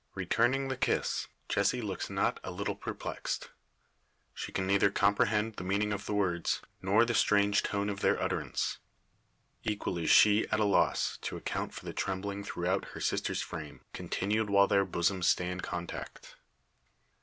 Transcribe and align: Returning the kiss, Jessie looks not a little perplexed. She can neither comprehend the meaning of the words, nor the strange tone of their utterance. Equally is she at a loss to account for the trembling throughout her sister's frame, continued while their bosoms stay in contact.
Returning 0.15 0.67
the 0.67 0.77
kiss, 0.77 1.27
Jessie 1.47 1.79
looks 1.79 2.09
not 2.09 2.39
a 2.43 2.49
little 2.49 2.73
perplexed. 2.75 3.51
She 4.33 4.51
can 4.51 4.65
neither 4.65 4.89
comprehend 4.89 5.53
the 5.57 5.63
meaning 5.63 5.93
of 5.93 6.07
the 6.07 6.13
words, 6.15 6.59
nor 6.81 7.05
the 7.05 7.13
strange 7.13 7.61
tone 7.61 7.87
of 7.87 7.99
their 7.99 8.19
utterance. 8.19 8.79
Equally 9.63 10.05
is 10.05 10.09
she 10.09 10.47
at 10.47 10.59
a 10.59 10.65
loss 10.65 11.17
to 11.17 11.37
account 11.37 11.75
for 11.75 11.85
the 11.85 11.93
trembling 11.93 12.43
throughout 12.43 12.85
her 12.95 12.99
sister's 12.99 13.43
frame, 13.43 13.81
continued 13.93 14.49
while 14.49 14.65
their 14.65 14.85
bosoms 14.85 15.27
stay 15.27 15.51
in 15.51 15.61
contact. 15.61 16.35